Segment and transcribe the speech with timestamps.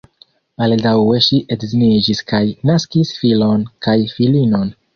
[0.61, 2.41] Baldaŭe ŝi edziniĝis kaj
[2.73, 4.77] naskis filon kaj filinon.